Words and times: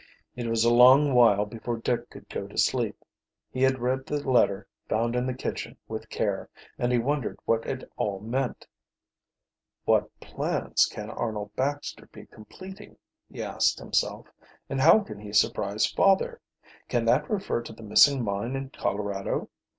It 0.35 0.47
was 0.47 0.63
a 0.65 0.73
long 0.73 1.13
while 1.13 1.45
before 1.45 1.77
Dick 1.77 2.09
could 2.09 2.27
go 2.27 2.47
to 2.47 2.57
sleep. 2.57 3.05
He 3.51 3.61
had 3.61 3.77
read 3.77 4.07
the 4.07 4.27
letter 4.27 4.65
found 4.89 5.15
in 5.15 5.27
the 5.27 5.33
kitchen 5.35 5.77
with 5.87 6.09
care, 6.09 6.49
and 6.79 6.91
he 6.91 6.97
wondered 6.97 7.37
what 7.45 7.67
it 7.67 7.87
all 7.97 8.19
meant. 8.19 8.65
"What 9.85 10.09
plans 10.19 10.87
can 10.87 11.11
Arnold 11.11 11.55
Baxter 11.55 12.07
be 12.07 12.25
completing?" 12.25 12.97
he 13.31 13.43
asked 13.43 13.77
himself. 13.77 14.25
"And 14.71 14.81
how 14.81 15.01
can 15.01 15.19
he 15.19 15.31
surprise 15.33 15.85
father? 15.85 16.41
Can 16.89 17.05
that 17.05 17.29
refer 17.29 17.61
to 17.61 17.71
the 17.71 17.83
missing 17.83 18.23
mine 18.23 18.55
in 18.55 18.71
Colorado? 18.71 19.49